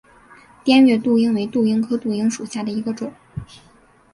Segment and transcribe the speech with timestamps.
[0.63, 3.13] 滇越杜英为杜英科杜英属下的一个种。